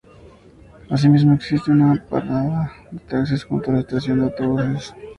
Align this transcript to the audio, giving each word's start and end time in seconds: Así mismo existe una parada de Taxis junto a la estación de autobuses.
Así 0.89 1.07
mismo 1.09 1.35
existe 1.35 1.69
una 1.69 2.03
parada 2.09 2.71
de 2.89 2.97
Taxis 3.01 3.43
junto 3.43 3.69
a 3.69 3.75
la 3.75 3.79
estación 3.81 4.17
de 4.17 4.25
autobuses. 4.25 4.95